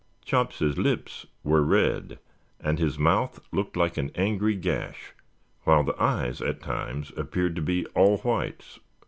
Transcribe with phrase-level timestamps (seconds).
[0.25, 2.17] Chops's lips were red
[2.59, 5.13] and his mouth looked like an angry gash,
[5.63, 8.79] while the eyes at times appeared to be all whites.